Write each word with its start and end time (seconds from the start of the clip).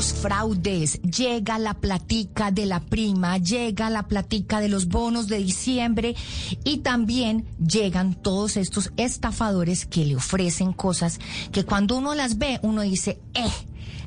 los 0.00 0.14
fraudes, 0.14 1.02
llega 1.02 1.58
la 1.58 1.74
platica 1.74 2.50
de 2.50 2.64
la 2.64 2.80
prima, 2.80 3.36
llega 3.36 3.90
la 3.90 4.08
platica 4.08 4.58
de 4.58 4.70
los 4.70 4.88
bonos 4.88 5.28
de 5.28 5.36
diciembre 5.36 6.16
y 6.64 6.78
también 6.78 7.44
llegan 7.58 8.14
todos 8.14 8.56
estos 8.56 8.92
estafadores 8.96 9.84
que 9.84 10.06
le 10.06 10.16
ofrecen 10.16 10.72
cosas 10.72 11.18
que 11.52 11.66
cuando 11.66 11.98
uno 11.98 12.14
las 12.14 12.38
ve 12.38 12.58
uno 12.62 12.80
dice, 12.80 13.20
eh, 13.34 13.52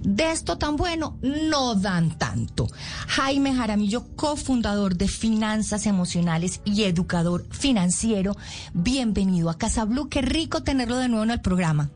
de 0.02 0.32
esto 0.32 0.58
tan 0.58 0.78
bueno 0.78 1.20
no 1.22 1.76
dan 1.76 2.18
tanto. 2.18 2.68
Jaime 3.10 3.54
Jaramillo, 3.54 4.08
cofundador 4.16 4.96
de 4.96 5.08
Finanzas 5.08 5.86
Emocionales 5.86 6.62
y 6.66 6.86
educador 6.86 7.46
financiero, 7.52 8.36
bienvenido 8.74 9.52
a 9.52 9.60
Casa 9.60 9.86
Blue. 9.86 10.10
Qué 10.10 10.24
rico 10.24 10.64
tenerlo 10.64 10.98
de 10.98 11.08
nuevo 11.08 11.24
en 11.24 11.30
el 11.30 11.42
programa. 11.42 11.92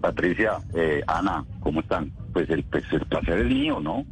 Patricia, 0.00 0.58
eh, 0.74 1.02
Ana, 1.06 1.44
¿cómo 1.60 1.80
están? 1.80 2.10
Pues 2.32 2.48
el, 2.50 2.64
pues 2.64 2.84
el 2.92 3.00
placer 3.06 3.38
es 3.38 3.46
mío, 3.46 3.80
¿no? 3.80 4.04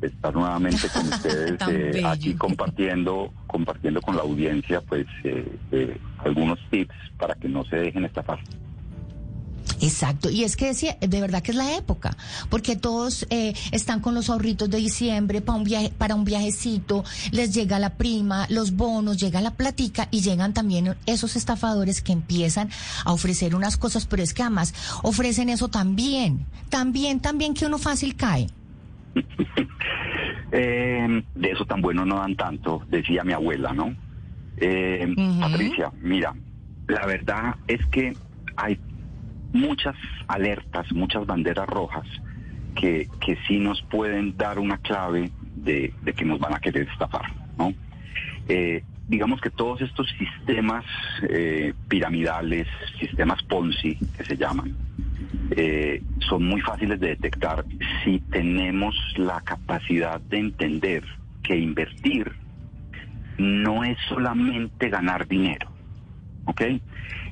Estar 0.00 0.34
nuevamente 0.34 0.88
con 0.88 1.08
ustedes 1.08 1.58
eh, 1.68 2.02
aquí 2.04 2.34
compartiendo, 2.34 3.32
compartiendo 3.46 4.00
con 4.00 4.16
la 4.16 4.22
audiencia, 4.22 4.80
pues 4.80 5.06
eh, 5.24 5.98
algunos 6.18 6.58
tips 6.70 6.94
para 7.18 7.34
que 7.34 7.48
no 7.48 7.64
se 7.64 7.76
dejen 7.76 8.04
estafar. 8.04 8.38
Exacto, 9.80 10.30
y 10.30 10.44
es 10.44 10.56
que 10.56 10.66
decía, 10.66 10.96
de 11.00 11.20
verdad 11.20 11.42
que 11.42 11.52
es 11.52 11.56
la 11.56 11.76
época, 11.76 12.16
porque 12.50 12.76
todos 12.76 13.26
eh, 13.30 13.54
están 13.72 14.00
con 14.00 14.14
los 14.14 14.30
ahorritos 14.30 14.68
de 14.70 14.78
diciembre 14.78 15.40
para 15.40 15.58
un 15.58 15.64
viaje, 15.64 15.92
para 15.96 16.14
un 16.14 16.24
viajecito, 16.24 17.04
les 17.32 17.54
llega 17.54 17.78
la 17.78 17.94
prima, 17.94 18.46
los 18.50 18.72
bonos, 18.72 19.18
llega 19.18 19.40
la 19.40 19.54
platica 19.54 20.08
y 20.10 20.20
llegan 20.20 20.52
también 20.52 20.96
esos 21.06 21.36
estafadores 21.36 22.02
que 22.02 22.12
empiezan 22.12 22.70
a 23.04 23.12
ofrecer 23.12 23.54
unas 23.54 23.76
cosas, 23.76 24.06
pero 24.06 24.22
es 24.22 24.34
que 24.34 24.42
además 24.42 24.74
ofrecen 25.02 25.48
eso 25.48 25.68
también, 25.68 26.46
también, 26.68 27.20
también 27.20 27.54
que 27.54 27.66
uno 27.66 27.78
fácil 27.78 28.16
cae. 28.16 28.48
eh, 30.52 31.22
de 31.34 31.50
eso 31.50 31.64
tan 31.64 31.80
bueno 31.80 32.04
no 32.04 32.16
dan 32.16 32.36
tanto, 32.36 32.82
decía 32.88 33.24
mi 33.24 33.32
abuela, 33.32 33.72
¿no? 33.72 33.94
Eh, 34.56 35.14
Patricia, 35.40 35.92
mira, 36.02 36.34
la 36.88 37.06
verdad 37.06 37.56
es 37.68 37.84
que 37.86 38.16
hay 38.56 38.78
muchas 39.52 39.96
alertas, 40.26 40.90
muchas 40.92 41.26
banderas 41.26 41.68
rojas 41.68 42.06
que, 42.74 43.08
que 43.20 43.36
sí 43.46 43.58
nos 43.58 43.82
pueden 43.82 44.36
dar 44.36 44.58
una 44.58 44.78
clave 44.78 45.30
de, 45.56 45.92
que 46.16 46.24
nos 46.24 46.38
van 46.38 46.54
a 46.54 46.60
querer 46.60 46.88
estafar, 46.88 47.32
¿no? 47.56 47.74
Eh, 48.48 48.82
digamos 49.08 49.40
que 49.40 49.50
todos 49.50 49.80
estos 49.80 50.06
sistemas 50.18 50.84
eh, 51.28 51.72
piramidales, 51.88 52.66
sistemas 52.98 53.42
Ponzi 53.42 53.96
que 54.16 54.24
se 54.24 54.36
llaman, 54.36 54.76
eh, 55.50 56.02
son 56.28 56.44
muy 56.44 56.60
fáciles 56.60 57.00
de 57.00 57.08
detectar 57.08 57.64
si 58.04 58.20
tenemos 58.20 58.94
la 59.16 59.40
capacidad 59.40 60.20
de 60.20 60.38
entender 60.38 61.04
que 61.42 61.56
invertir 61.56 62.32
no 63.38 63.84
es 63.84 63.96
solamente 64.08 64.88
ganar 64.90 65.26
dinero, 65.26 65.70
¿ok? 66.44 66.62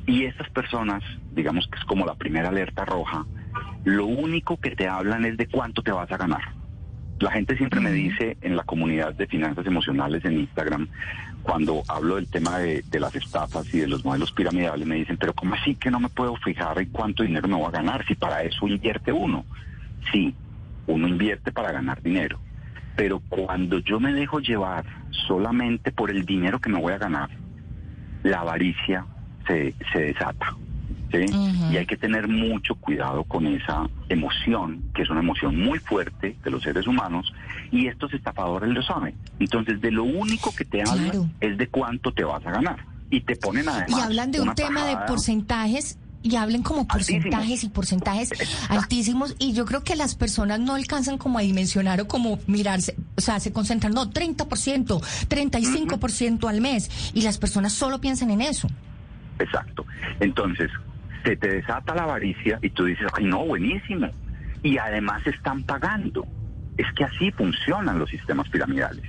Y 0.06 0.24
estas 0.24 0.48
personas, 0.50 1.02
digamos 1.36 1.68
que 1.68 1.78
es 1.78 1.84
como 1.84 2.04
la 2.04 2.14
primera 2.14 2.48
alerta 2.48 2.84
roja, 2.84 3.24
lo 3.84 4.06
único 4.06 4.56
que 4.56 4.74
te 4.74 4.88
hablan 4.88 5.24
es 5.24 5.36
de 5.36 5.46
cuánto 5.46 5.82
te 5.82 5.92
vas 5.92 6.10
a 6.10 6.16
ganar. 6.16 6.42
La 7.20 7.30
gente 7.30 7.56
siempre 7.56 7.80
me 7.80 7.92
dice 7.92 8.36
en 8.40 8.56
la 8.56 8.64
comunidad 8.64 9.14
de 9.14 9.26
finanzas 9.26 9.64
emocionales 9.66 10.24
en 10.24 10.40
Instagram, 10.40 10.88
cuando 11.42 11.82
hablo 11.88 12.16
del 12.16 12.28
tema 12.28 12.58
de, 12.58 12.82
las 12.98 13.14
estafas 13.14 13.72
y 13.72 13.78
de 13.78 13.86
los 13.86 14.04
modelos 14.04 14.32
piramidales, 14.32 14.86
me 14.86 14.96
dicen, 14.96 15.16
pero 15.16 15.32
¿cómo 15.32 15.54
así 15.54 15.76
que 15.76 15.90
no 15.90 16.00
me 16.00 16.08
puedo 16.08 16.34
fijar 16.36 16.78
en 16.80 16.90
cuánto 16.90 17.22
dinero 17.22 17.46
me 17.46 17.54
voy 17.54 17.68
a 17.68 17.70
ganar 17.70 18.04
si 18.06 18.16
para 18.16 18.42
eso 18.42 18.66
invierte 18.66 19.12
uno? 19.12 19.44
Sí, 20.10 20.34
uno 20.88 21.06
invierte 21.06 21.52
para 21.52 21.70
ganar 21.70 22.02
dinero, 22.02 22.40
pero 22.96 23.20
cuando 23.28 23.78
yo 23.78 24.00
me 24.00 24.12
dejo 24.12 24.40
llevar 24.40 24.84
solamente 25.28 25.92
por 25.92 26.10
el 26.10 26.26
dinero 26.26 26.60
que 26.60 26.70
me 26.70 26.80
voy 26.80 26.92
a 26.92 26.98
ganar, 26.98 27.30
la 28.24 28.40
avaricia 28.40 29.06
se, 29.46 29.74
se 29.92 30.00
desata. 30.00 30.54
Y 31.12 31.76
hay 31.76 31.86
que 31.86 31.96
tener 31.96 32.28
mucho 32.28 32.74
cuidado 32.74 33.24
con 33.24 33.46
esa 33.46 33.88
emoción, 34.08 34.82
que 34.94 35.02
es 35.02 35.10
una 35.10 35.20
emoción 35.20 35.58
muy 35.58 35.78
fuerte 35.78 36.36
de 36.42 36.50
los 36.50 36.62
seres 36.62 36.86
humanos, 36.86 37.32
y 37.70 37.86
estos 37.86 38.12
estafadores 38.12 38.70
lo 38.70 38.82
saben. 38.82 39.14
Entonces, 39.38 39.80
de 39.80 39.90
lo 39.90 40.04
único 40.04 40.54
que 40.54 40.64
te 40.64 40.82
hablan 40.82 41.32
es 41.40 41.56
de 41.58 41.68
cuánto 41.68 42.12
te 42.12 42.24
vas 42.24 42.44
a 42.46 42.50
ganar. 42.50 42.84
Y 43.10 43.20
te 43.20 43.36
ponen 43.36 43.68
además. 43.68 43.98
Y 43.98 44.02
hablan 44.02 44.32
de 44.32 44.40
un 44.40 44.54
tema 44.54 44.84
de 44.84 44.96
porcentajes 45.06 45.98
y 46.22 46.34
hablen 46.34 46.62
como 46.62 46.88
porcentajes 46.88 47.62
y 47.62 47.68
porcentajes 47.68 48.30
altísimos 48.68 49.36
y 49.38 49.52
yo 49.52 49.64
creo 49.64 49.84
que 49.84 49.94
las 49.94 50.16
personas 50.16 50.58
no 50.58 50.74
alcanzan 50.74 51.18
como 51.18 51.38
a 51.38 51.42
dimensionar 51.42 52.00
o 52.00 52.08
como 52.08 52.40
mirarse, 52.48 52.96
o 53.16 53.20
sea, 53.20 53.38
se 53.38 53.52
concentran, 53.52 53.92
no, 53.92 54.10
30%, 54.10 55.00
35% 55.28 56.48
al 56.48 56.60
mes 56.60 57.12
y 57.14 57.22
las 57.22 57.38
personas 57.38 57.72
solo 57.72 58.00
piensan 58.00 58.30
en 58.30 58.40
eso. 58.40 58.68
Exacto. 59.38 59.86
Entonces, 60.18 60.70
se 61.26 61.36
te 61.36 61.48
desata 61.48 61.92
la 61.94 62.04
avaricia 62.04 62.60
y 62.62 62.70
tú 62.70 62.84
dices, 62.84 63.08
ay, 63.12 63.24
no, 63.24 63.44
buenísimo. 63.44 64.08
Y 64.62 64.78
además 64.78 65.26
están 65.26 65.64
pagando. 65.64 66.24
Es 66.76 66.86
que 66.92 67.02
así 67.02 67.32
funcionan 67.32 67.98
los 67.98 68.08
sistemas 68.10 68.48
piramidales. 68.48 69.04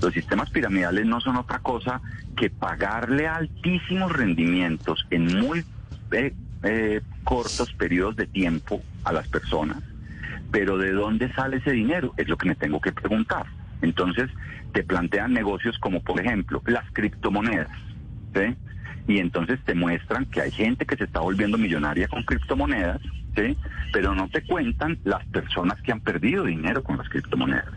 Los 0.00 0.14
sistemas 0.14 0.48
piramidales 0.48 1.04
no 1.04 1.20
son 1.20 1.36
otra 1.36 1.58
cosa 1.58 2.00
que 2.36 2.48
pagarle 2.48 3.28
altísimos 3.28 4.10
rendimientos 4.12 5.06
en 5.10 5.40
muy 5.40 5.62
eh, 6.12 6.32
eh, 6.62 7.02
cortos 7.22 7.74
periodos 7.74 8.16
de 8.16 8.26
tiempo 8.26 8.82
a 9.04 9.12
las 9.12 9.28
personas. 9.28 9.82
Pero 10.50 10.78
¿de 10.78 10.92
dónde 10.92 11.30
sale 11.34 11.58
ese 11.58 11.72
dinero? 11.72 12.14
Es 12.16 12.28
lo 12.28 12.38
que 12.38 12.48
me 12.48 12.54
tengo 12.54 12.80
que 12.80 12.92
preguntar. 12.92 13.44
Entonces, 13.82 14.30
te 14.72 14.84
plantean 14.84 15.34
negocios 15.34 15.78
como, 15.78 16.00
por 16.00 16.18
ejemplo, 16.18 16.62
las 16.66 16.90
criptomonedas. 16.92 17.68
¿sí? 18.34 18.56
Y 19.08 19.18
entonces 19.18 19.58
te 19.64 19.74
muestran 19.74 20.26
que 20.26 20.42
hay 20.42 20.50
gente 20.52 20.84
que 20.84 20.96
se 20.96 21.04
está 21.04 21.20
volviendo 21.20 21.56
millonaria 21.56 22.06
con 22.08 22.22
criptomonedas, 22.22 23.00
¿sí? 23.34 23.56
pero 23.90 24.14
no 24.14 24.28
te 24.28 24.42
cuentan 24.42 24.98
las 25.02 25.24
personas 25.26 25.80
que 25.80 25.92
han 25.92 26.00
perdido 26.00 26.44
dinero 26.44 26.84
con 26.84 26.98
las 26.98 27.08
criptomonedas. 27.08 27.72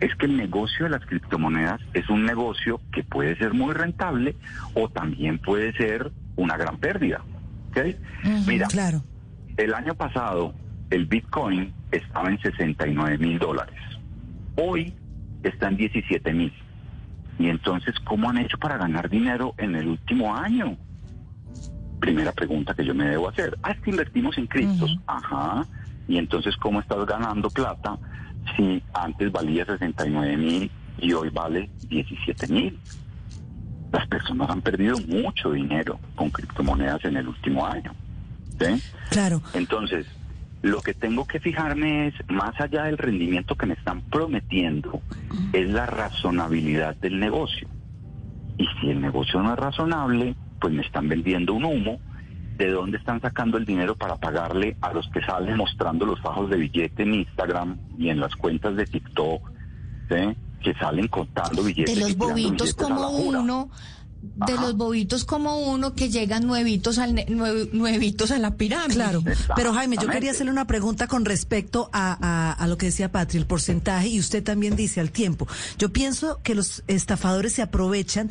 Es 0.00 0.14
que 0.16 0.26
el 0.26 0.36
negocio 0.36 0.84
de 0.84 0.90
las 0.90 1.06
criptomonedas 1.06 1.80
es 1.94 2.08
un 2.10 2.26
negocio 2.26 2.82
que 2.92 3.02
puede 3.02 3.34
ser 3.36 3.54
muy 3.54 3.72
rentable 3.72 4.36
o 4.74 4.90
también 4.90 5.38
puede 5.38 5.72
ser 5.72 6.12
una 6.36 6.58
gran 6.58 6.76
pérdida. 6.76 7.22
¿okay? 7.70 7.96
Mira, 8.46 8.66
claro. 8.68 9.02
el 9.56 9.72
año 9.72 9.94
pasado 9.94 10.54
el 10.90 11.06
Bitcoin 11.06 11.72
estaba 11.92 12.28
en 12.28 12.38
69 12.42 13.16
mil 13.18 13.38
dólares. 13.38 13.80
Hoy 14.56 14.92
está 15.42 15.68
en 15.68 15.78
17 15.78 16.32
mil. 16.34 16.52
Y 17.38 17.48
entonces, 17.48 17.94
¿cómo 18.00 18.30
han 18.30 18.38
hecho 18.38 18.58
para 18.58 18.76
ganar 18.76 19.08
dinero 19.08 19.54
en 19.58 19.74
el 19.74 19.88
último 19.88 20.34
año? 20.34 20.76
Primera 22.00 22.32
pregunta 22.32 22.74
que 22.74 22.84
yo 22.84 22.94
me 22.94 23.08
debo 23.08 23.28
hacer. 23.28 23.58
Ah, 23.62 23.72
es 23.72 23.80
que 23.80 23.90
invertimos 23.90 24.36
en 24.38 24.46
criptos. 24.46 24.96
Ajá. 25.06 25.66
Y 26.06 26.18
entonces, 26.18 26.56
¿cómo 26.56 26.80
estás 26.80 27.04
ganando 27.06 27.48
plata 27.50 27.98
si 28.56 28.82
antes 28.92 29.32
valía 29.32 29.64
69 29.64 30.36
mil 30.36 30.70
y 30.98 31.12
hoy 31.12 31.30
vale 31.30 31.70
17 31.88 32.46
mil? 32.48 32.78
Las 33.90 34.06
personas 34.08 34.50
han 34.50 34.60
perdido 34.60 34.96
mucho 35.08 35.52
dinero 35.52 35.98
con 36.14 36.30
criptomonedas 36.30 37.04
en 37.04 37.16
el 37.16 37.28
último 37.28 37.66
año. 37.66 37.92
¿sí? 38.58 38.82
Claro. 39.10 39.40
Entonces, 39.54 40.06
lo 40.64 40.80
que 40.80 40.94
tengo 40.94 41.26
que 41.26 41.40
fijarme 41.40 42.08
es, 42.08 42.14
más 42.28 42.58
allá 42.58 42.84
del 42.84 42.96
rendimiento 42.96 43.54
que 43.54 43.66
me 43.66 43.74
están 43.74 44.00
prometiendo, 44.00 45.02
es 45.52 45.68
la 45.68 45.84
razonabilidad 45.84 46.96
del 46.96 47.20
negocio. 47.20 47.68
Y 48.56 48.66
si 48.80 48.88
el 48.88 49.02
negocio 49.02 49.42
no 49.42 49.52
es 49.52 49.58
razonable, 49.58 50.34
pues 50.58 50.72
me 50.72 50.80
están 50.80 51.06
vendiendo 51.06 51.52
un 51.52 51.66
humo. 51.66 52.00
¿De 52.56 52.70
dónde 52.70 52.96
están 52.96 53.20
sacando 53.20 53.58
el 53.58 53.66
dinero 53.66 53.94
para 53.94 54.16
pagarle 54.16 54.76
a 54.80 54.94
los 54.94 55.06
que 55.10 55.20
salen 55.20 55.56
mostrando 55.56 56.06
los 56.06 56.20
fajos 56.22 56.48
de 56.48 56.56
billete 56.56 57.02
en 57.02 57.14
Instagram 57.14 57.76
y 57.98 58.08
en 58.08 58.20
las 58.20 58.34
cuentas 58.34 58.74
de 58.76 58.86
TikTok? 58.86 59.52
que 60.62 60.74
salen 60.80 61.08
contando 61.08 61.62
billetes. 61.62 61.94
De 61.94 62.00
los 62.00 62.16
bobitos 62.16 62.74
como 62.74 63.10
uno 63.10 63.68
de 64.46 64.54
los 64.54 64.76
bobitos 64.76 65.24
como 65.24 65.58
uno 65.58 65.94
que 65.94 66.10
llegan 66.10 66.46
nuevitos 66.46 66.98
al 66.98 67.14
nuevitos 67.72 68.30
a 68.30 68.38
la 68.38 68.56
pirámide. 68.56 68.94
Claro, 68.94 69.22
pero 69.54 69.72
Jaime, 69.72 69.96
yo 70.00 70.08
quería 70.08 70.32
hacerle 70.32 70.52
una 70.52 70.66
pregunta 70.66 71.06
con 71.06 71.24
respecto 71.24 71.90
a, 71.92 72.52
a, 72.52 72.66
lo 72.66 72.78
que 72.78 72.86
decía 72.86 73.12
Patri, 73.12 73.38
el 73.38 73.46
porcentaje, 73.46 74.08
y 74.08 74.20
usted 74.20 74.42
también 74.42 74.76
dice 74.76 75.00
al 75.00 75.10
tiempo. 75.10 75.46
Yo 75.78 75.92
pienso 75.92 76.40
que 76.42 76.54
los 76.54 76.82
estafadores 76.86 77.52
se 77.52 77.62
aprovechan 77.62 78.30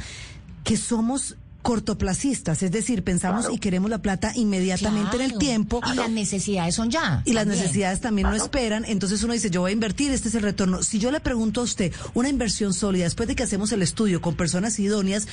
que 0.63 0.77
somos 0.77 1.35
cortoplacistas, 1.63 2.61
es 2.61 2.71
decir, 2.71 3.03
pensamos 3.03 3.47
y 3.51 3.57
queremos 3.57 3.89
la 3.89 3.99
plata 4.01 4.33
inmediatamente 4.35 5.15
en 5.15 5.21
el 5.21 5.37
tiempo. 5.37 5.81
Y 5.91 5.95
las 5.95 6.09
necesidades 6.09 6.75
son 6.75 6.91
ya. 6.91 7.23
Y 7.25 7.33
las 7.33 7.47
necesidades 7.47 8.01
también 8.01 8.29
no 8.29 8.35
esperan. 8.35 8.83
Entonces 8.85 9.23
uno 9.23 9.33
dice, 9.33 9.49
yo 9.49 9.61
voy 9.61 9.71
a 9.71 9.73
invertir, 9.73 10.11
este 10.11 10.27
es 10.27 10.35
el 10.35 10.43
retorno. 10.43 10.83
Si 10.83 10.99
yo 10.99 11.09
le 11.09 11.21
pregunto 11.21 11.61
a 11.61 11.63
usted 11.63 11.93
una 12.13 12.27
inversión 12.29 12.73
sólida, 12.73 13.05
después 13.05 13.27
de 13.27 13.35
que 13.35 13.43
hacemos 13.43 13.71
el 13.71 13.81
estudio 13.81 14.21
con 14.21 14.35
personas 14.35 14.77
idóneas, 14.77 15.27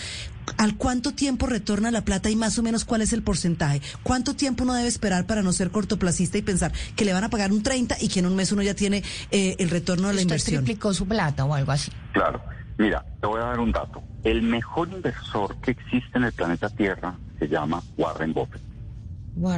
¿al 0.57 0.77
cuánto 0.77 1.13
tiempo 1.13 1.47
retorna 1.47 1.91
la 1.91 2.05
plata 2.05 2.31
y 2.31 2.37
más 2.37 2.57
o 2.59 2.63
menos 2.63 2.85
cuál 2.85 3.03
es 3.03 3.13
el 3.13 3.23
porcentaje? 3.23 3.83
¿Cuánto 4.05 4.35
tiempo 4.37 4.63
uno 4.63 4.75
debe 4.75 4.89
esperar 4.89 5.27
para 5.27 5.43
no 5.43 5.53
ser 5.53 5.73
cortoplacista 5.73 6.39
y 6.39 6.43
pensar 6.43 6.73
que 6.95 7.05
le 7.05 7.13
van 7.13 7.25
a 7.25 7.31
pagar 7.31 7.53
un 7.53 7.65
30 7.65 7.97
y 8.01 8.09
que 8.09 8.21
en 8.21 8.27
un 8.27 8.37
mes 8.37 8.53
uno 8.53 8.63
ya 8.63 8.75
tiene 8.75 9.03
eh, 9.33 9.57
el 9.59 9.69
retorno 9.69 10.09
de 10.09 10.15
la 10.15 10.23
inversión? 10.23 10.65
triplicó 10.65 10.95
su 10.95 11.07
plata 11.07 11.45
o 11.45 11.55
algo 11.55 11.73
así. 11.73 11.91
Claro. 12.13 12.41
Mira, 12.81 13.05
te 13.21 13.27
voy 13.27 13.43
a 13.43 13.45
dar 13.45 13.61
un 13.61 13.73
dato. 13.73 14.03
El 14.25 14.41
mejor 14.41 14.89
inversor 14.89 15.55
que 15.57 15.73
existe 15.73 16.17
en 16.17 16.25
el 16.25 16.33
planeta 16.33 16.71
Tierra 16.71 17.15
se 17.39 17.47
llama 17.47 17.83
Warren 17.99 18.33
Buffett. 18.33 18.63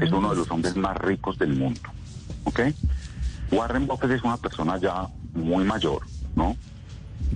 es 0.03 0.11
uno 0.11 0.31
de 0.31 0.37
los 0.39 0.51
hombres 0.51 0.75
más 0.75 0.97
ricos 0.97 1.39
del 1.39 1.55
mundo. 1.55 1.83
¿Ok? 2.43 2.63
Warren 3.53 3.87
Buffett 3.87 4.11
es 4.11 4.25
una 4.25 4.39
persona 4.39 4.77
ya 4.79 5.07
muy 5.35 5.65
mayor, 5.65 6.03
¿no? 6.35 6.57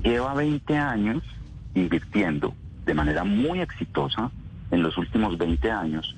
Lleva 0.03 0.35
20 0.35 0.77
años 0.77 1.23
invirtiendo 1.77 2.53
de 2.85 2.93
manera 2.93 3.23
muy 3.23 3.61
exitosa. 3.61 4.33
En 4.73 4.83
los 4.83 4.99
últimos 4.99 5.39
20 5.39 5.71
años 5.71 6.17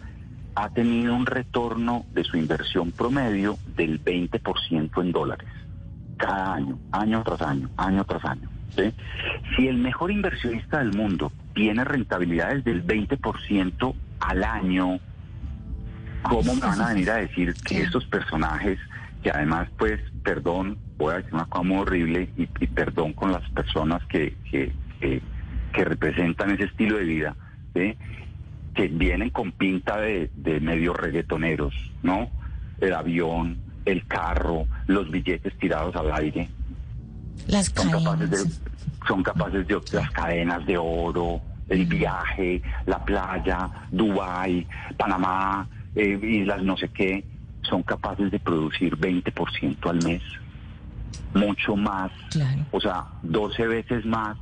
ha 0.54 0.70
tenido 0.70 1.14
un 1.14 1.26
retorno 1.26 2.06
de 2.14 2.24
su 2.24 2.38
inversión 2.38 2.90
promedio 2.90 3.58
del 3.76 4.02
20% 4.02 5.02
en 5.02 5.12
dólares. 5.12 5.48
Cada 6.16 6.54
año, 6.54 6.78
año 6.90 7.22
tras 7.22 7.42
año, 7.42 7.68
año 7.76 8.02
tras 8.04 8.24
año. 8.24 8.48
Si 8.76 9.66
el 9.66 9.78
mejor 9.78 10.10
inversionista 10.10 10.78
del 10.78 10.92
mundo 10.92 11.32
tiene 11.54 11.84
rentabilidades 11.84 12.64
del 12.64 12.86
20% 12.86 13.94
al 14.20 14.44
año, 14.44 15.00
¿cómo 16.22 16.54
me 16.54 16.60
van 16.60 16.80
a 16.80 16.88
venir 16.88 17.10
a 17.10 17.16
decir 17.16 17.54
que 17.66 17.82
estos 17.82 18.04
personajes, 18.06 18.78
que 19.22 19.30
además, 19.30 19.68
pues, 19.78 20.00
perdón, 20.22 20.78
voy 20.96 21.14
a 21.14 21.16
decir 21.18 21.34
una 21.34 21.46
cosa 21.46 21.64
muy 21.64 21.78
horrible 21.78 22.28
y, 22.36 22.46
perdón 22.46 23.12
con 23.12 23.32
las 23.32 23.48
personas 23.50 24.04
que, 24.06 24.36
que, 24.50 24.72
representan 25.72 26.50
ese 26.50 26.64
estilo 26.64 26.98
de 26.98 27.04
vida, 27.04 27.36
que 27.72 28.88
vienen 28.88 29.30
con 29.30 29.52
pinta 29.52 29.96
de, 30.00 30.28
de 30.34 30.60
medio 30.60 30.92
reggaetoneros, 30.92 31.72
¿no? 32.02 32.28
El 32.80 32.94
avión, 32.94 33.58
el 33.84 34.04
carro, 34.06 34.66
los 34.86 35.10
billetes 35.10 35.56
tirados 35.58 35.94
al 35.96 36.12
aire. 36.12 36.48
Las 37.46 37.66
son 37.66 37.90
capaces 37.90 38.30
de, 38.30 38.38
son 39.06 39.22
capaces 39.22 39.66
de 39.66 39.80
las 39.92 40.10
cadenas 40.10 40.66
de 40.66 40.76
oro, 40.76 41.40
el 41.68 41.86
viaje, 41.86 42.62
la 42.86 43.04
playa, 43.04 43.68
Dubai, 43.90 44.66
Panamá, 44.96 45.68
eh, 45.94 46.18
islas 46.22 46.62
no 46.62 46.76
sé 46.76 46.88
qué, 46.88 47.24
son 47.62 47.82
capaces 47.82 48.30
de 48.30 48.38
producir 48.38 48.96
20% 48.96 49.90
al 49.90 50.02
mes, 50.02 50.22
mucho 51.34 51.76
más, 51.76 52.10
o 52.70 52.80
sea, 52.80 53.06
12 53.22 53.66
veces 53.66 54.04
más 54.04 54.36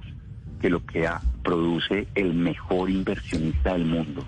que 0.60 0.70
lo 0.70 0.84
que 0.84 1.08
produce 1.42 2.08
el 2.14 2.34
mejor 2.34 2.90
inversionista 2.90 3.72
del 3.72 3.84
mundo. 3.84 4.24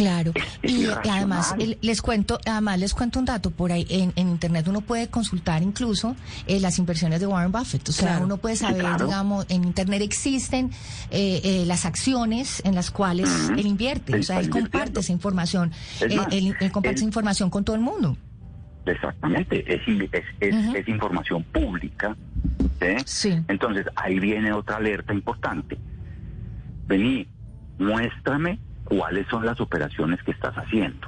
Claro, 0.00 0.32
y, 0.62 0.86
además 1.10 1.54
les 1.82 2.00
cuento, 2.00 2.38
además 2.46 2.78
les 2.78 2.94
cuento 2.94 3.18
un 3.18 3.26
dato 3.26 3.50
por 3.50 3.70
ahí 3.70 3.86
en, 3.90 4.12
internet. 4.16 4.66
Uno 4.66 4.80
puede 4.80 5.08
consultar 5.08 5.62
incluso 5.62 6.16
eh, 6.46 6.58
las 6.58 6.78
inversiones 6.78 7.20
de 7.20 7.26
Warren 7.26 7.52
Buffett, 7.52 7.86
o 7.88 7.92
sea 7.92 8.18
uno 8.22 8.38
puede 8.38 8.56
saber, 8.56 8.86
digamos, 8.98 9.44
en 9.50 9.64
internet 9.64 10.00
existen 10.00 10.70
eh, 11.10 11.40
eh, 11.44 11.64
las 11.66 11.84
acciones 11.84 12.62
en 12.64 12.74
las 12.74 12.90
cuales 12.90 13.28
él 13.50 13.66
invierte, 13.66 14.18
o 14.18 14.22
sea 14.22 14.40
él 14.40 14.48
comparte 14.48 15.00
esa 15.00 15.12
información, 15.12 15.70
él, 16.00 16.56
comparte 16.72 16.96
esa 16.96 17.04
información 17.04 17.50
con 17.50 17.62
todo 17.62 17.76
el 17.76 17.82
mundo. 17.82 18.16
Exactamente, 18.86 19.62
es, 19.72 19.82
es, 20.40 20.88
información 20.88 21.42
pública. 21.44 22.16
Sí. 23.04 23.38
Entonces 23.48 23.84
ahí 23.96 24.18
viene 24.18 24.50
otra 24.52 24.76
alerta 24.76 25.12
importante. 25.12 25.76
Vení, 26.86 27.28
muéstrame 27.78 28.58
cuáles 28.90 29.26
son 29.28 29.46
las 29.46 29.60
operaciones 29.60 30.20
que 30.24 30.32
estás 30.32 30.52
haciendo. 30.56 31.06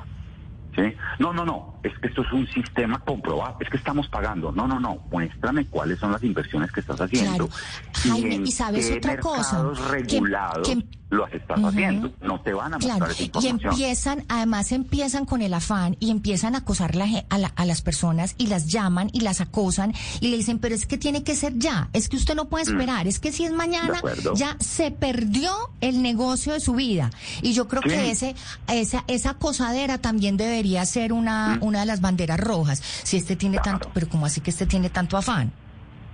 No, 1.18 1.32
no, 1.32 1.44
no, 1.44 1.71
es 1.82 1.98
que 1.98 2.08
esto 2.08 2.22
es 2.22 2.32
un 2.32 2.46
sistema 2.48 2.98
comprobado, 3.00 3.56
es 3.60 3.68
que 3.68 3.76
estamos 3.76 4.08
pagando. 4.08 4.52
No, 4.52 4.66
no, 4.68 4.78
no, 4.78 4.98
muéstrame 5.10 5.66
cuáles 5.66 5.98
son 5.98 6.12
las 6.12 6.22
inversiones 6.22 6.70
que 6.70 6.80
estás 6.80 7.00
haciendo. 7.00 7.48
Jaime, 7.94 8.36
y, 8.36 8.52
sabes 8.52 8.90
otra 8.90 9.18
cosa. 9.18 9.62
regulados 9.90 10.68
lo 11.12 11.26
estás 11.28 11.62
haciendo, 11.62 12.10
no 12.22 12.40
te 12.40 12.54
van 12.54 12.72
a 12.72 12.78
mostrar 12.78 13.10
esa 13.10 13.22
información. 13.22 13.58
Y 13.60 13.68
empiezan, 13.68 14.24
además 14.28 14.72
empiezan 14.72 15.26
con 15.26 15.42
el 15.42 15.52
afán 15.52 15.94
y 16.00 16.10
empiezan 16.10 16.54
a 16.54 16.58
acosar 16.58 16.92
a, 17.28 17.64
las 17.66 17.82
personas 17.82 18.34
y 18.38 18.46
las 18.46 18.66
llaman 18.68 19.10
y 19.12 19.20
las 19.20 19.42
acosan 19.42 19.92
y 20.20 20.28
le 20.28 20.38
dicen, 20.38 20.58
pero 20.58 20.74
es 20.74 20.86
que 20.86 20.96
tiene 20.96 21.22
que 21.22 21.36
ser 21.36 21.58
ya, 21.58 21.90
es 21.92 22.08
que 22.08 22.16
usted 22.16 22.34
no 22.34 22.48
puede 22.48 22.64
mm. 22.64 22.68
esperar, 22.68 23.06
es 23.06 23.20
que 23.20 23.30
si 23.30 23.44
es 23.44 23.52
mañana, 23.52 24.00
ya 24.34 24.56
se 24.58 24.90
perdió 24.90 25.52
el 25.82 26.00
negocio 26.00 26.54
de 26.54 26.60
su 26.60 26.72
vida. 26.72 27.10
Y 27.42 27.52
yo 27.52 27.68
creo 27.68 27.82
que 27.82 28.10
ese, 28.10 28.34
esa, 28.68 29.04
esa 29.06 29.30
acosadera 29.30 29.98
también 29.98 30.38
debería 30.38 30.86
ser 30.86 31.12
una, 31.12 31.58
mm. 31.60 31.64
una 31.64 31.71
de 31.80 31.86
las 31.86 32.00
banderas 32.00 32.40
rojas. 32.40 32.78
Si 32.78 33.16
este 33.16 33.36
tiene 33.36 33.58
tanto, 33.58 33.90
pero 33.92 34.08
¿cómo 34.08 34.26
así 34.26 34.40
que 34.40 34.50
este 34.50 34.66
tiene 34.66 34.90
tanto 34.90 35.16
afán? 35.16 35.52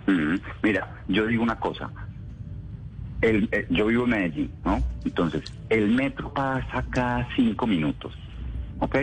Mm. 0.06 0.36
Mira, 0.62 1.02
yo 1.08 1.26
digo 1.26 1.42
una 1.42 1.58
cosa, 1.58 1.90
el, 3.20 3.48
eh, 3.52 3.66
yo 3.70 3.86
vivo 3.86 4.04
en 4.04 4.10
Medellín, 4.10 4.50
¿no? 4.64 4.82
Entonces, 5.04 5.42
el 5.68 5.88
metro 5.90 6.32
pasa 6.32 6.84
cada 6.90 7.28
cinco 7.34 7.66
minutos, 7.66 8.14
¿ok? 8.78 8.96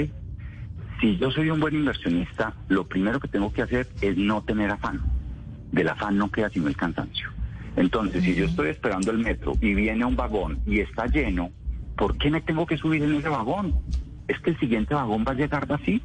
Si 1.01 1.17
yo 1.17 1.29
soy 1.31 1.49
un 1.49 1.59
buen 1.59 1.75
inversionista, 1.75 2.53
lo 2.69 2.87
primero 2.87 3.19
que 3.19 3.27
tengo 3.27 3.51
que 3.51 3.61
hacer 3.61 3.87
es 4.01 4.17
no 4.17 4.41
tener 4.43 4.71
afán. 4.71 5.01
Del 5.71 5.89
afán 5.89 6.17
no 6.17 6.31
queda 6.31 6.49
sino 6.49 6.67
el 6.67 6.77
cansancio. 6.77 7.29
Entonces, 7.75 8.23
si 8.23 8.33
yo 8.33 8.45
estoy 8.45 8.69
esperando 8.69 9.11
el 9.11 9.19
metro 9.19 9.53
y 9.59 9.73
viene 9.73 10.05
un 10.05 10.15
vagón 10.15 10.59
y 10.65 10.79
está 10.79 11.07
lleno, 11.07 11.51
¿por 11.97 12.17
qué 12.17 12.31
me 12.31 12.41
tengo 12.41 12.65
que 12.65 12.77
subir 12.77 13.03
en 13.03 13.15
ese 13.15 13.27
vagón? 13.27 13.75
Es 14.27 14.39
que 14.39 14.51
el 14.51 14.59
siguiente 14.59 14.93
vagón 14.95 15.25
va 15.27 15.33
a 15.33 15.35
llegar 15.35 15.67
así. 15.69 16.01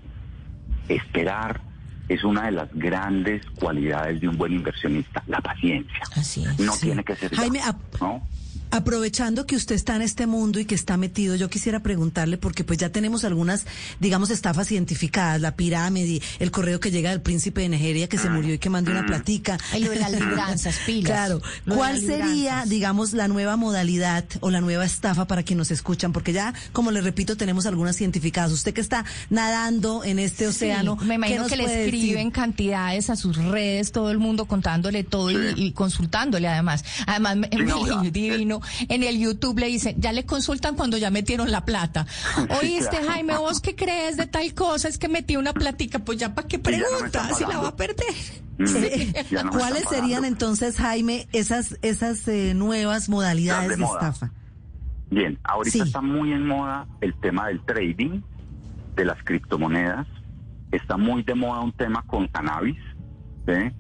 Esperar, 0.91 1.61
es 2.09 2.25
una 2.25 2.47
de 2.47 2.53
las 2.53 2.69
grandes 2.75 3.47
cualidades 3.55 4.21
de 4.21 4.29
un 4.29 4.37
buen 4.37 4.53
inversionista, 4.53 5.23
la 5.27 5.41
paciencia. 5.41 6.01
Así 6.17 6.45
es, 6.45 6.59
no 6.59 6.77
tiene 6.77 7.05
que 7.05 7.15
ser 7.15 7.35
Jaime, 7.35 7.61
¿no? 8.01 8.27
Aprovechando 8.73 9.47
que 9.47 9.57
usted 9.57 9.75
está 9.75 9.97
en 9.97 10.03
este 10.03 10.27
mundo 10.27 10.61
y 10.61 10.65
que 10.65 10.75
está 10.75 10.97
metido, 10.97 11.35
yo 11.35 11.51
quisiera 11.51 11.81
preguntarle, 11.81 12.39
porque 12.39 12.63
pues 12.63 12.79
ya 12.79 12.91
tenemos 12.91 13.25
algunas, 13.25 13.67
digamos, 13.99 14.31
estafas 14.31 14.71
identificadas, 14.71 15.41
la 15.41 15.57
pirámide, 15.57 16.23
el 16.39 16.51
correo 16.53 16.79
que 16.79 16.93
llega 16.93 17.11
del 17.11 17.21
príncipe 17.21 17.63
de 17.63 17.69
Nigeria 17.71 18.09
que 18.09 18.17
se 18.17 18.29
ah, 18.29 18.31
murió 18.31 18.55
y 18.55 18.59
que 18.59 18.71
mandó 18.71 18.93
una 18.93 19.05
platica. 19.07 19.59
Ahí 19.73 19.83
lo 19.83 19.91
de 19.91 19.99
las 19.99 20.13
libranzas, 20.13 20.79
pilas. 20.87 21.11
Claro. 21.11 21.43
¿Cuál 21.67 22.01
sería, 22.01 22.65
digamos, 22.67 23.13
la 23.13 23.27
nueva 23.27 23.57
modalidad 23.57 24.25
o 24.41 24.51
la 24.51 24.61
nueva 24.61 24.85
estafa 24.85 25.27
para 25.27 25.43
quienes 25.43 25.59
nos 25.59 25.71
escuchan? 25.73 26.13
Porque 26.13 26.33
ya, 26.33 26.55
como 26.73 26.93
le 26.93 27.01
repito, 27.01 27.37
tenemos 27.37 27.67
algunas 27.67 28.01
identificadas. 28.01 28.53
Usted 28.53 28.73
que 28.73 28.81
está 28.81 29.05
nadando 29.31 30.05
en 30.05 30.19
este 30.21 30.47
océano. 30.47 30.97
Me 30.97 31.17
imagino 31.17 31.47
que 31.47 31.57
le 31.57 31.85
escriben 31.85 32.31
cantidades 32.31 33.11
a 33.11 33.17
sus 33.17 33.37
redes, 33.37 33.91
todo 33.91 34.11
el 34.11 34.19
mundo 34.19 34.47
contándole 34.47 35.03
todo 35.03 35.31
y, 35.31 35.73
consultándole 35.73 36.47
además. 36.47 36.85
Además, 37.07 37.37
me, 37.37 37.49
divino 38.11 38.60
en 38.89 39.03
el 39.03 39.19
YouTube 39.19 39.59
le 39.59 39.67
dicen, 39.67 39.97
ya 39.99 40.13
le 40.13 40.25
consultan 40.27 40.77
cuando 40.77 40.97
ya 40.97 41.11
metieron 41.11 41.51
la 41.51 41.65
plata. 41.65 42.07
Oíste, 42.61 42.97
Jaime, 43.07 43.37
¿vos 43.37 43.61
qué 43.61 43.75
crees 43.75 44.17
de 44.17 44.27
tal 44.27 44.55
cosa? 44.55 44.89
Es 44.89 44.99
que 44.99 45.09
metí 45.09 45.37
una 45.37 45.53
platica, 45.53 45.99
pues 45.99 46.19
ya 46.19 46.35
para 46.35 46.49
qué 46.49 46.59
pregunta, 46.59 47.35
si 47.35 47.45
la 47.45 47.59
va 47.59 47.69
a 47.69 47.77
perder. 47.77 48.15
Mm, 48.59 49.49
¿Cuáles 49.49 49.85
serían 49.89 50.25
entonces, 50.25 50.77
Jaime, 50.77 51.27
esas, 51.33 51.79
esas 51.83 52.29
eh, 52.29 52.53
nuevas 52.55 53.09
modalidades 53.09 53.79
de, 53.79 53.85
estafa? 53.85 54.33
Bien, 55.11 55.39
ahorita 55.45 55.85
está 55.85 56.01
muy 56.01 56.33
en 56.33 56.47
moda 56.47 56.87
el 57.01 57.15
tema 57.21 57.49
del 57.49 57.65
trading, 57.65 58.21
de 58.97 59.05
las 59.05 59.23
criptomonedas. 59.25 60.07
Está 60.73 60.97
muy 60.97 61.23
de 61.23 61.35
moda 61.35 61.61
un 61.61 61.73
tema 61.73 62.05
con 62.07 62.29
cannabis. 62.29 62.79
¿sí? 63.47 63.73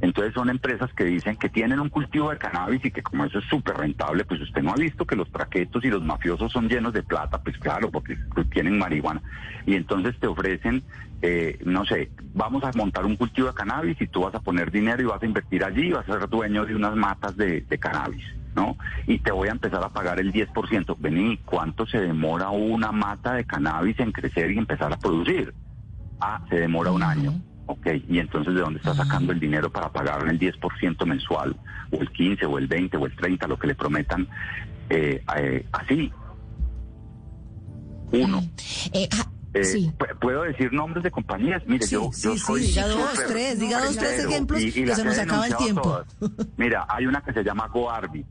Entonces 0.00 0.34
son 0.34 0.50
empresas 0.50 0.92
que 0.92 1.04
dicen 1.04 1.36
que 1.36 1.48
tienen 1.48 1.80
un 1.80 1.88
cultivo 1.88 2.30
de 2.30 2.36
cannabis 2.36 2.84
y 2.84 2.90
que 2.90 3.02
como 3.02 3.24
eso 3.24 3.38
es 3.38 3.44
súper 3.46 3.76
rentable, 3.78 4.24
pues 4.24 4.40
usted 4.42 4.62
no 4.62 4.72
ha 4.72 4.76
visto 4.76 5.06
que 5.06 5.16
los 5.16 5.30
traquetos 5.30 5.84
y 5.84 5.88
los 5.88 6.02
mafiosos 6.04 6.52
son 6.52 6.68
llenos 6.68 6.92
de 6.92 7.02
plata, 7.02 7.38
pues 7.38 7.56
claro, 7.58 7.90
porque 7.90 8.18
tienen 8.52 8.78
marihuana. 8.78 9.22
Y 9.64 9.74
entonces 9.74 10.14
te 10.18 10.26
ofrecen, 10.26 10.82
eh, 11.22 11.58
no 11.64 11.84
sé, 11.86 12.10
vamos 12.34 12.62
a 12.64 12.72
montar 12.76 13.06
un 13.06 13.16
cultivo 13.16 13.48
de 13.48 13.54
cannabis 13.54 14.00
y 14.00 14.06
tú 14.06 14.22
vas 14.22 14.34
a 14.34 14.40
poner 14.40 14.70
dinero 14.70 15.02
y 15.02 15.06
vas 15.06 15.22
a 15.22 15.26
invertir 15.26 15.64
allí 15.64 15.88
y 15.88 15.92
vas 15.92 16.08
a 16.08 16.18
ser 16.18 16.28
dueño 16.28 16.66
de 16.66 16.74
unas 16.74 16.94
matas 16.94 17.36
de, 17.36 17.64
cannabis. 17.80 18.24
¿no? 18.54 18.76
Y 19.06 19.18
te 19.18 19.32
voy 19.32 19.48
a 19.48 19.52
empezar 19.52 19.82
a 19.82 19.90
pagar 19.90 20.18
el 20.18 20.32
10%. 20.32 20.96
Vení, 20.98 21.38
¿cuánto 21.44 21.86
se 21.86 22.00
demora 22.00 22.50
una 22.50 22.90
mata 22.90 23.34
de 23.34 23.44
cannabis 23.44 23.98
en 23.98 24.12
crecer 24.12 24.50
y 24.50 24.58
empezar 24.58 24.92
a 24.92 24.96
producir? 24.96 25.52
Ah, 26.20 26.40
se 26.48 26.60
demora 26.60 26.90
un 26.90 27.02
año. 27.02 27.34
Ok, 27.66 27.86
y 28.08 28.18
entonces 28.18 28.54
¿de 28.54 28.60
dónde 28.60 28.78
está 28.78 28.94
sacando 28.94 29.32
el 29.32 29.40
dinero 29.40 29.70
para 29.70 29.90
pagar 29.90 30.26
el 30.28 30.38
10% 30.38 31.04
mensual, 31.04 31.56
o 31.90 31.96
el 32.00 32.10
15, 32.10 32.46
o 32.46 32.58
el 32.58 32.66
20, 32.68 32.96
o 32.96 33.06
el 33.06 33.16
30, 33.16 33.46
lo 33.48 33.58
que 33.58 33.66
le 33.66 33.74
prometan? 33.74 34.28
Eh, 34.88 35.22
eh, 35.36 35.66
así. 35.72 36.12
Uno. 38.12 38.40
Eh, 38.92 39.08
eh, 39.54 39.92
¿Puedo 40.20 40.42
decir 40.42 40.72
nombres 40.72 41.02
de 41.02 41.10
compañías? 41.10 41.62
Mire, 41.66 41.86
yo, 41.86 42.10
yo 42.12 42.36
soy. 42.36 42.62
diga 42.62 42.86
dos, 42.88 43.24
tres, 43.26 43.58
diga 43.58 43.80
dos, 43.80 43.96
tres 43.96 44.24
ejemplos 44.24 44.62
y, 44.62 44.70
se 44.70 45.04
nos 45.04 45.18
acaba 45.18 45.46
el 45.46 45.56
tiempo. 45.56 46.02
Mira, 46.56 46.86
hay 46.88 47.06
una 47.06 47.20
que 47.22 47.32
se 47.32 47.42
llama 47.42 47.68
GoArbit. 47.68 48.26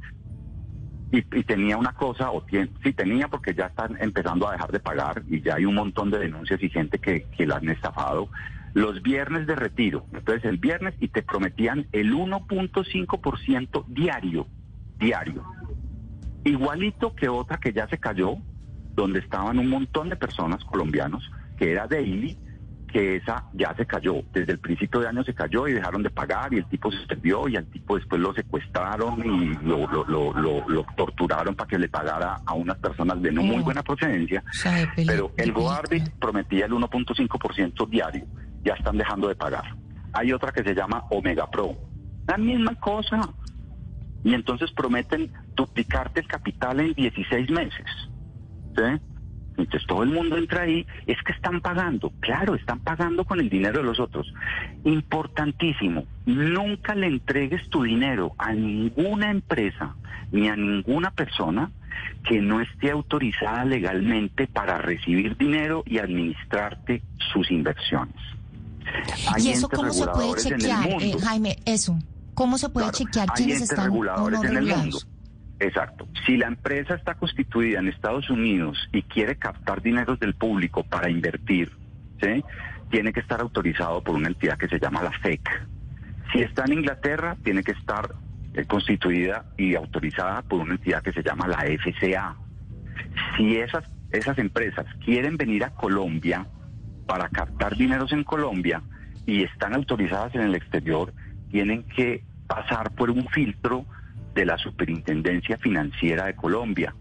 Y, 1.11 1.17
y, 1.17 1.43
tenía 1.43 1.77
una 1.77 1.93
cosa, 1.93 2.31
o 2.31 2.41
tiene, 2.41 2.69
sí 2.83 2.91
tenía 2.91 3.27
porque 3.27 3.53
ya 3.53 3.67
están 3.67 3.95
empezando 4.01 4.49
a 4.49 4.53
dejar 4.53 4.71
de 4.71 4.79
pagar 4.79 5.23
y 5.29 5.39
ya 5.41 5.55
hay 5.55 5.65
un 5.65 5.75
montón 5.75 6.09
de 6.11 6.19
denuncias 6.19 6.61
y 6.61 6.69
gente 6.69 6.99
que, 6.99 7.27
que 7.37 7.45
la 7.45 7.57
han 7.57 7.69
estafado. 7.69 8.29
Los 8.75 9.01
viernes 9.01 9.47
de 9.47 9.55
retiro, 9.55 10.05
entonces 10.11 10.43
el 10.43 10.57
viernes 10.57 10.95
y 10.99 11.07
te 11.07 11.23
prometían 11.23 11.87
el 11.93 12.13
1.5% 12.13 13.85
diario, 13.87 14.47
diario. 14.99 15.45
Igualito 16.43 17.15
que 17.15 17.29
otra 17.29 17.57
que 17.57 17.71
ya 17.71 17.87
se 17.87 17.97
cayó, 17.97 18.35
donde 18.93 19.19
estaban 19.19 19.59
un 19.59 19.69
montón 19.69 20.09
de 20.09 20.17
personas 20.17 20.61
colombianos, 20.65 21.23
que 21.57 21.71
era 21.71 21.87
Daily, 21.87 22.37
que 22.91 23.15
esa 23.15 23.45
ya 23.53 23.73
se 23.75 23.85
cayó. 23.85 24.23
Desde 24.33 24.51
el 24.51 24.59
principio 24.59 24.99
de 24.99 25.07
año 25.07 25.23
se 25.23 25.33
cayó 25.33 25.69
y 25.69 25.73
dejaron 25.73 26.03
de 26.03 26.09
pagar 26.09 26.53
y 26.53 26.57
el 26.57 26.65
tipo 26.65 26.91
se 26.91 26.97
perdió 27.07 27.47
y 27.47 27.55
al 27.55 27.67
tipo 27.67 27.95
después 27.95 28.19
lo 28.19 28.33
secuestraron 28.33 29.19
y 29.25 29.53
lo, 29.65 29.87
lo, 29.87 30.33
lo, 30.33 30.85
torturaron 30.97 31.55
para 31.55 31.69
que 31.69 31.79
le 31.79 31.87
pagara 31.87 32.41
a 32.45 32.53
unas 32.55 32.77
personas 32.79 33.21
de 33.21 33.31
no 33.31 33.41
muy 33.41 33.63
buena 33.63 33.83
procedencia. 33.83 34.43
Pero 35.07 35.31
el 35.37 35.53
Goardi 35.53 36.03
prometía 36.19 36.65
el 36.65 36.73
1.5% 36.73 37.89
diario. 37.89 38.25
Ya 38.65 38.73
están 38.73 38.97
dejando 38.97 39.29
de 39.29 39.35
pagar. 39.35 39.63
Hay 40.11 40.33
otra 40.33 40.51
que 40.51 40.63
se 40.63 40.75
llama 40.75 41.05
Omega 41.09 41.49
Pro. 41.49 41.77
La 42.27 42.37
misma 42.37 42.75
cosa. 42.75 43.21
Y 44.23 44.33
entonces 44.33 44.71
prometen 44.71 45.31
duplicarte 45.55 46.19
el 46.19 46.27
capital 46.27 46.81
en 46.81 46.93
16 46.93 47.49
meses. 47.51 47.85
Entonces 49.57 49.87
todo 49.87 50.03
el 50.03 50.09
mundo 50.09 50.37
entra 50.37 50.63
ahí, 50.63 50.85
es 51.07 51.17
que 51.23 51.31
están 51.31 51.61
pagando, 51.61 52.11
claro, 52.19 52.55
están 52.55 52.79
pagando 52.81 53.23
con 53.23 53.39
el 53.39 53.49
dinero 53.49 53.79
de 53.79 53.85
los 53.85 53.99
otros. 53.99 54.33
Importantísimo, 54.83 56.05
nunca 56.25 56.93
le 56.93 57.07
entregues 57.07 57.69
tu 57.69 57.83
dinero 57.83 58.33
a 58.37 58.53
ninguna 58.53 59.31
empresa 59.31 59.95
ni 60.31 60.49
a 60.49 60.55
ninguna 60.55 61.11
persona 61.11 61.71
que 62.27 62.41
no 62.41 62.59
esté 62.59 62.91
autorizada 62.91 63.63
legalmente 63.63 64.47
para 64.47 64.77
recibir 64.77 65.37
dinero 65.37 65.83
y 65.85 65.99
administrarte 65.99 67.01
sus 67.31 67.49
inversiones. 67.49 68.34
¿Y 69.37 69.49
eso 69.49 69.69
cómo 69.69 69.91
se 69.93 70.05
puede 70.07 70.35
chequear, 70.35 70.89
eh, 71.01 71.15
Jaime? 71.21 71.57
Eso, 71.65 71.97
¿cómo 72.33 72.57
se 72.57 72.69
puede 72.69 72.91
chequear 72.91 73.27
quiénes 73.35 73.61
están 73.61 73.85
reguladores 73.85 74.43
en 74.43 74.57
el 74.57 74.65
mundo? 74.65 74.99
Exacto. 75.59 76.07
Si 76.25 76.37
la 76.37 76.47
empresa 76.47 76.95
está 76.95 77.15
constituida 77.15 77.79
en 77.79 77.87
Estados 77.87 78.29
Unidos 78.29 78.77
y 78.91 79.03
quiere 79.03 79.37
captar 79.37 79.81
dineros 79.81 80.19
del 80.19 80.35
público 80.35 80.83
para 80.83 81.09
invertir, 81.09 81.71
¿sí? 82.21 82.43
tiene 82.89 83.13
que 83.13 83.21
estar 83.21 83.39
autorizado 83.39 84.03
por 84.03 84.15
una 84.15 84.27
entidad 84.27 84.57
que 84.57 84.67
se 84.67 84.79
llama 84.79 85.03
la 85.03 85.11
FEC. 85.11 85.41
Si 86.31 86.39
está 86.39 86.65
en 86.65 86.73
Inglaterra, 86.73 87.37
tiene 87.43 87.63
que 87.63 87.71
estar 87.71 88.15
eh, 88.53 88.65
constituida 88.65 89.45
y 89.57 89.75
autorizada 89.75 90.41
por 90.41 90.61
una 90.61 90.75
entidad 90.75 91.01
que 91.01 91.13
se 91.13 91.23
llama 91.23 91.47
la 91.47 91.59
FCA. 91.59 92.35
Si 93.37 93.57
esas, 93.57 93.85
esas 94.11 94.37
empresas 94.37 94.85
quieren 95.03 95.37
venir 95.37 95.63
a 95.63 95.71
Colombia 95.71 96.45
para 97.05 97.29
captar 97.29 97.75
dineros 97.75 98.11
en 98.11 98.23
Colombia 98.23 98.81
y 99.25 99.43
están 99.43 99.73
autorizadas 99.73 100.35
en 100.35 100.41
el 100.41 100.55
exterior, 100.55 101.13
tienen 101.49 101.83
que 101.83 102.23
pasar 102.47 102.91
por 102.91 103.09
un 103.09 103.27
filtro 103.27 103.85
de 104.33 104.45
la 104.45 104.57
Superintendencia 104.57 105.57
Financiera 105.57 106.25
de 106.25 106.35
Colombia. 106.35 106.93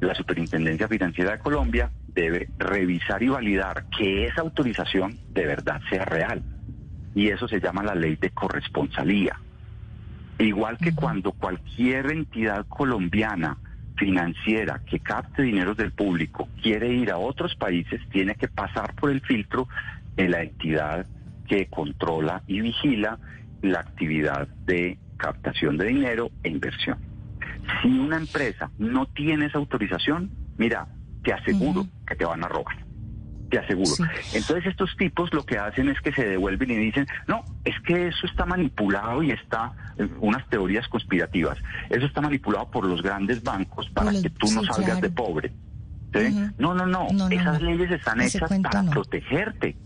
La 0.00 0.14
Superintendencia 0.14 0.88
Financiera 0.88 1.32
de 1.32 1.38
Colombia 1.38 1.90
debe 2.08 2.48
revisar 2.58 3.22
y 3.22 3.28
validar 3.28 3.86
que 3.96 4.26
esa 4.26 4.42
autorización 4.42 5.18
de 5.32 5.46
verdad 5.46 5.80
sea 5.88 6.04
real. 6.04 6.42
Y 7.14 7.28
eso 7.28 7.46
se 7.48 7.60
llama 7.60 7.82
la 7.82 7.94
ley 7.94 8.16
de 8.16 8.30
corresponsalía. 8.30 9.38
Igual 10.38 10.78
que 10.78 10.94
cuando 10.94 11.32
cualquier 11.32 12.10
entidad 12.10 12.66
colombiana 12.66 13.56
financiera 13.96 14.80
que 14.84 15.00
capte 15.00 15.42
dinero 15.42 15.74
del 15.74 15.92
público 15.92 16.48
quiere 16.62 16.92
ir 16.92 17.10
a 17.10 17.18
otros 17.18 17.54
países, 17.54 18.00
tiene 18.10 18.34
que 18.34 18.48
pasar 18.48 18.94
por 18.94 19.10
el 19.10 19.20
filtro 19.20 19.68
de 20.16 20.28
la 20.28 20.42
entidad 20.42 21.06
que 21.46 21.66
controla 21.66 22.42
y 22.46 22.60
vigila 22.60 23.18
la 23.62 23.80
actividad 23.80 24.48
de 24.66 24.98
captación 25.16 25.76
de 25.76 25.86
dinero 25.86 26.30
e 26.42 26.48
inversión. 26.48 26.98
Si 27.82 27.88
una 27.88 28.16
empresa 28.16 28.70
no 28.78 29.06
tiene 29.06 29.46
esa 29.46 29.58
autorización, 29.58 30.30
mira, 30.58 30.86
te 31.22 31.32
aseguro 31.32 31.86
que 32.06 32.16
te 32.16 32.24
van 32.24 32.44
a 32.44 32.48
robar. 32.48 32.83
Te 33.50 33.58
aseguro. 33.58 33.90
Entonces 34.32 34.66
estos 34.66 34.96
tipos 34.96 35.32
lo 35.32 35.44
que 35.44 35.58
hacen 35.58 35.88
es 35.88 36.00
que 36.00 36.12
se 36.12 36.26
devuelven 36.26 36.70
y 36.70 36.76
dicen, 36.76 37.06
no, 37.26 37.44
es 37.64 37.74
que 37.86 38.08
eso 38.08 38.26
está 38.26 38.46
manipulado 38.46 39.22
y 39.22 39.30
está, 39.30 39.72
eh, 39.98 40.08
unas 40.20 40.48
teorías 40.48 40.88
conspirativas, 40.88 41.58
eso 41.90 42.06
está 42.06 42.20
manipulado 42.20 42.70
por 42.70 42.86
los 42.86 43.02
grandes 43.02 43.42
bancos 43.42 43.88
para 43.90 44.12
que 44.12 44.30
tú 44.30 44.50
no 44.52 44.64
salgas 44.64 45.00
de 45.00 45.10
pobre. 45.10 45.52
no, 46.58 46.74
no, 46.74 46.86
no, 46.86 47.28
esas 47.30 47.60
leyes 47.60 47.90
están 47.90 48.20
hechas 48.20 48.50
para 48.62 48.82
protegerte. 48.84 49.76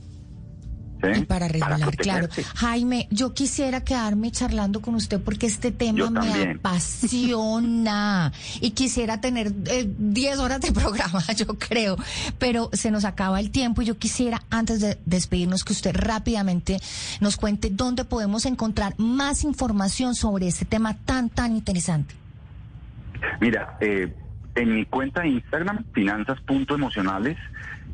Para 1.26 1.48
regular, 1.48 1.96
claro. 1.96 2.28
Jaime, 2.56 3.06
yo 3.10 3.32
quisiera 3.32 3.82
quedarme 3.82 4.30
charlando 4.30 4.80
con 4.80 4.94
usted 4.94 5.20
porque 5.20 5.46
este 5.46 5.70
tema 5.70 6.10
me 6.10 6.52
apasiona 6.52 8.32
y 8.60 8.72
quisiera 8.72 9.20
tener 9.20 9.52
10 9.54 9.98
eh, 10.36 10.40
horas 10.40 10.60
de 10.60 10.72
programa, 10.80 11.22
yo 11.36 11.46
creo, 11.58 11.96
pero 12.38 12.70
se 12.72 12.90
nos 12.90 13.04
acaba 13.04 13.40
el 13.40 13.50
tiempo 13.50 13.82
y 13.82 13.86
yo 13.86 13.98
quisiera, 13.98 14.42
antes 14.50 14.80
de 14.80 14.98
despedirnos, 15.06 15.64
que 15.64 15.72
usted 15.72 15.94
rápidamente 15.94 16.78
nos 17.20 17.36
cuente 17.36 17.70
dónde 17.70 18.04
podemos 18.04 18.46
encontrar 18.46 18.94
más 18.98 19.44
información 19.44 20.14
sobre 20.14 20.48
este 20.48 20.64
tema 20.64 20.96
tan, 21.04 21.30
tan 21.30 21.54
interesante. 21.54 22.14
Mira, 23.40 23.76
eh, 23.80 24.12
en 24.54 24.74
mi 24.74 24.84
cuenta 24.84 25.22
de 25.22 25.28
Instagram, 25.28 25.84
finanzas.emocionales, 25.92 27.36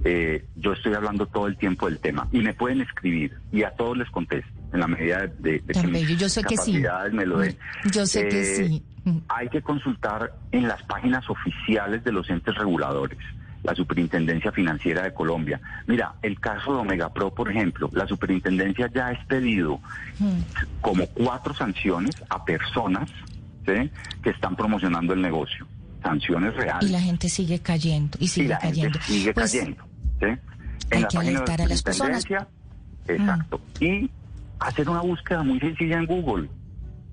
eh, 0.04 0.44
yo 0.56 0.74
estoy 0.74 0.92
hablando 0.94 1.26
todo 1.26 1.46
el 1.46 1.56
tiempo 1.56 1.86
del 1.88 1.98
tema 1.98 2.28
y 2.30 2.40
me 2.40 2.52
pueden 2.52 2.82
escribir 2.82 3.32
y 3.50 3.62
a 3.62 3.70
todos 3.70 3.96
les 3.96 4.10
contesto 4.10 4.50
en 4.72 4.80
la 4.80 4.86
medida 4.86 5.26
de, 5.26 5.60
que 5.60 5.86
mis 5.86 6.18
yo 6.18 6.28
sé 6.28 6.42
capacidades 6.42 7.12
me 7.12 7.24
lo 7.24 7.38
den. 7.38 7.56
Yo 7.90 8.04
sé 8.04 8.28
que 8.28 8.40
eh, 8.40 8.68
sí. 8.68 8.84
Hay 9.28 9.48
que 9.48 9.62
consultar 9.62 10.34
en 10.52 10.68
las 10.68 10.82
páginas 10.82 11.28
oficiales 11.30 12.04
de 12.04 12.12
los 12.12 12.28
entes 12.28 12.54
reguladores 12.54 13.18
la 13.62 13.74
Superintendencia 13.74 14.52
Financiera 14.52 15.04
de 15.04 15.14
Colombia. 15.14 15.58
Mira, 15.86 16.16
el 16.20 16.38
caso 16.38 16.74
de 16.74 16.80
Omega 16.80 17.10
Pro, 17.14 17.34
por 17.34 17.50
ejemplo, 17.50 17.88
la 17.94 18.06
Superintendencia 18.06 18.90
ya 18.94 19.06
ha 19.06 19.12
expedido 19.12 19.80
mm. 20.18 20.80
como 20.82 21.06
cuatro 21.06 21.54
sanciones 21.54 22.14
a 22.28 22.44
personas 22.44 23.10
que 23.64 24.28
están 24.28 24.54
promocionando 24.54 25.14
el 25.14 25.22
negocio 25.22 25.66
sanciones 26.02 26.54
reales. 26.54 26.90
Y 26.90 26.92
la 26.92 27.00
gente 27.00 27.28
sigue 27.28 27.58
cayendo 27.60 28.18
y 28.20 28.28
sigue 28.28 28.56
cayendo. 28.60 29.00
sigue 29.02 29.32
pues, 29.32 29.52
cayendo. 29.52 29.84
¿Sí? 30.20 30.26
En 30.26 30.38
hay 30.90 31.02
la 31.02 31.08
que 31.08 31.18
alertar 31.18 31.62
a 31.62 31.66
las 31.66 31.82
personas. 31.82 32.24
Exacto. 33.06 33.60
Mm. 33.80 33.84
Y 33.84 34.10
hacer 34.60 34.88
una 34.88 35.00
búsqueda 35.00 35.42
muy 35.42 35.60
sencilla 35.60 35.98
en 35.98 36.06
Google. 36.06 36.48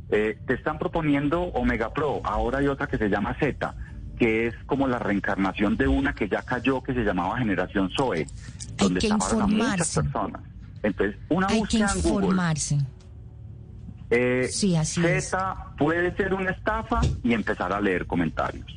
Eh, 0.09 0.37
te 0.45 0.55
están 0.55 0.77
proponiendo 0.77 1.41
Omega 1.41 1.93
Pro, 1.93 2.21
ahora 2.23 2.59
hay 2.59 2.67
otra 2.67 2.87
que 2.87 2.97
se 2.97 3.07
llama 3.07 3.35
Z, 3.39 3.73
que 4.19 4.47
es 4.47 4.55
como 4.65 4.87
la 4.87 4.99
reencarnación 4.99 5.77
de 5.77 5.87
una 5.87 6.13
que 6.13 6.27
ya 6.27 6.41
cayó, 6.41 6.83
que 6.83 6.93
se 6.93 7.03
llamaba 7.03 7.37
Generación 7.37 7.89
Zoe, 7.95 8.27
donde 8.77 8.99
hay 9.01 9.07
que 9.07 9.07
informarse. 9.07 9.55
muchas 9.55 9.95
personas. 9.95 10.41
Entonces, 10.83 11.17
una 11.29 11.47
hay 11.47 11.59
búsqueda 11.59 11.89
que 11.93 11.99
informarse. 11.99 12.75
en 12.75 12.79
Google. 12.81 12.91
Eh, 14.09 14.49
sí, 14.51 14.75
así 14.75 15.01
Z 15.01 15.55
puede 15.77 16.13
ser 16.17 16.33
una 16.33 16.51
estafa 16.51 16.99
y 17.23 17.33
empezar 17.33 17.71
a 17.71 17.79
leer 17.79 18.05
comentarios. 18.05 18.67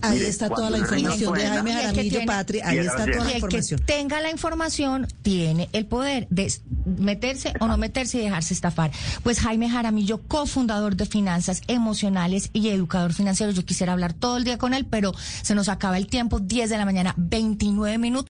Ahí 0.00 0.20
está 0.20 0.48
toda 0.48 0.70
la 0.70 0.78
información 0.78 1.34
de 1.34 1.46
Jaime 1.46 1.72
Jaramillo 1.72 2.20
Patri, 2.26 2.60
ahí 2.60 2.78
está 2.78 3.04
toda 3.06 3.24
la 3.24 3.32
información. 3.32 3.80
El 3.80 3.86
que 3.86 3.92
tenga 3.92 4.20
la 4.20 4.30
información 4.30 5.06
tiene 5.22 5.68
el 5.72 5.86
poder 5.86 6.26
de 6.30 6.52
meterse 6.84 7.52
o 7.60 7.66
no 7.66 7.76
meterse 7.76 8.18
y 8.18 8.22
dejarse 8.22 8.54
estafar. 8.54 8.90
Pues 9.22 9.40
Jaime 9.40 9.68
Jaramillo, 9.70 10.22
cofundador 10.22 10.96
de 10.96 11.06
Finanzas 11.06 11.62
Emocionales 11.66 12.50
y 12.52 12.68
educador 12.68 13.12
financiero, 13.12 13.52
yo 13.52 13.64
quisiera 13.64 13.92
hablar 13.92 14.12
todo 14.12 14.36
el 14.36 14.44
día 14.44 14.58
con 14.58 14.74
él, 14.74 14.86
pero 14.88 15.14
se 15.42 15.54
nos 15.54 15.68
acaba 15.68 15.98
el 15.98 16.06
tiempo, 16.06 16.40
10 16.40 16.70
de 16.70 16.78
la 16.78 16.84
mañana, 16.84 17.14
29 17.16 17.98
minutos. 17.98 18.18